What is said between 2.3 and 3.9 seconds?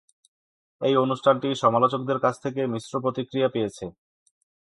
থেকে মিশ্র প্রতিক্রিয়া পেয়েছে।